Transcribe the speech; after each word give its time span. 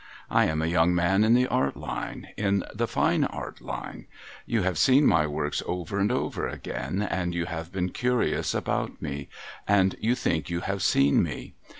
I 0.31 0.45
am 0.45 0.63
a 0.63 0.65
young 0.65 0.95
man 0.95 1.23
in 1.23 1.35
the 1.35 1.45
Art 1.45 1.77
line— 1.77 2.29
in 2.47 2.63
the 2.73 2.87
Fine 2.87 3.25
Art 3.25 3.61
line. 3.61 4.07
You 4.47 4.63
have 4.63 4.79
seen 4.79 5.05
my 5.05 5.27
works 5.27 5.61
over 5.67 5.99
and 5.99 6.11
over 6.11 6.47
again, 6.47 7.03
and 7.03 7.35
you 7.35 7.45
have 7.45 7.71
been 7.71 7.89
curious 7.89 8.55
about 8.55 8.99
me, 8.99 9.29
and 9.67 9.95
you 9.99 10.15
think 10.15 10.49
you 10.49 10.61
have 10.61 10.81
seen 10.81 11.21
me. 11.21 11.53